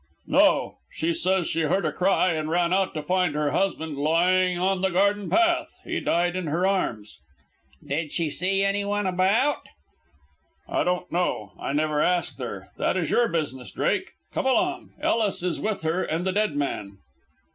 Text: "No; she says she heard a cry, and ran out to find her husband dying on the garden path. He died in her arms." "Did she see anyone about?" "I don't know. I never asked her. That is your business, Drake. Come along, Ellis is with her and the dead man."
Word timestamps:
"No; 0.25 0.79
she 0.91 1.13
says 1.13 1.47
she 1.47 1.61
heard 1.61 1.85
a 1.85 1.91
cry, 1.91 2.31
and 2.31 2.49
ran 2.49 2.73
out 2.73 2.95
to 2.95 3.03
find 3.03 3.35
her 3.35 3.51
husband 3.51 4.03
dying 4.03 4.57
on 4.57 4.81
the 4.81 4.89
garden 4.89 5.29
path. 5.29 5.75
He 5.83 5.99
died 5.99 6.35
in 6.35 6.47
her 6.47 6.65
arms." 6.65 7.19
"Did 7.85 8.11
she 8.11 8.27
see 8.31 8.63
anyone 8.63 9.05
about?" 9.05 9.57
"I 10.67 10.83
don't 10.83 11.11
know. 11.11 11.51
I 11.59 11.73
never 11.73 12.01
asked 12.01 12.39
her. 12.39 12.69
That 12.79 12.97
is 12.97 13.11
your 13.11 13.27
business, 13.27 13.69
Drake. 13.69 14.13
Come 14.33 14.47
along, 14.47 14.89
Ellis 14.99 15.43
is 15.43 15.61
with 15.61 15.83
her 15.83 16.01
and 16.03 16.25
the 16.25 16.31
dead 16.33 16.55
man." 16.55 16.97